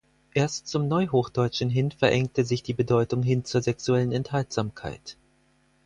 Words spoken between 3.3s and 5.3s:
zur sexuellen Enthaltsamkeit.